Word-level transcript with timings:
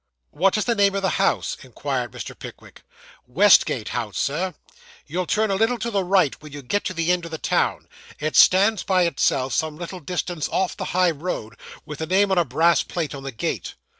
'What 0.31 0.57
is 0.57 0.65
the 0.65 0.73
name 0.73 0.95
of 0.95 1.03
the 1.03 1.19
house?' 1.21 1.55
inquired 1.61 2.11
Mr. 2.11 2.33
Pickwick. 2.35 2.81
'Westgate 3.27 3.89
House, 3.89 4.17
Sir. 4.17 4.55
You 5.05 5.27
turn 5.27 5.51
a 5.51 5.55
little 5.55 5.77
to 5.77 5.91
the 5.91 6.03
right 6.03 6.33
when 6.41 6.51
you 6.51 6.63
get 6.63 6.83
to 6.85 6.93
the 6.95 7.11
end 7.11 7.23
of 7.25 7.29
the 7.29 7.37
town; 7.37 7.87
it 8.17 8.35
stands 8.35 8.81
by 8.81 9.03
itself, 9.03 9.53
some 9.53 9.77
little 9.77 9.99
distance 9.99 10.49
off 10.49 10.75
the 10.75 10.85
high 10.97 11.11
road, 11.11 11.53
with 11.85 11.99
the 11.99 12.07
name 12.07 12.31
on 12.31 12.39
a 12.39 12.45
brass 12.45 12.81
plate 12.81 13.13
on 13.13 13.21
the 13.21 13.31
gate. 13.31 13.75